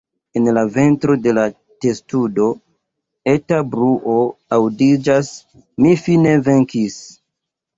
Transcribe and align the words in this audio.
En 0.39 0.47
la 0.57 0.61
ventro 0.77 1.17
de 1.25 1.33
la 1.37 1.43
testudo, 1.85 2.47
eta 3.35 3.59
bruo 3.75 4.17
aŭdiĝas: 4.59 5.31
"Mi 5.85 5.93
fine 6.07 6.33
venkis!" 6.49 6.99